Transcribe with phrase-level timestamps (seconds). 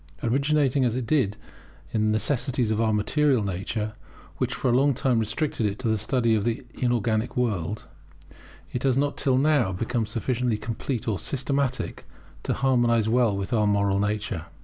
[0.23, 1.37] Originating as it did
[1.91, 3.93] in the necessities of our material nature,
[4.37, 7.87] which for a long time restricted it to the study of the inorganic world,
[8.73, 12.03] it has not till now become sufficiently complete or systematic
[12.41, 14.47] to harmonize well with our moral nature.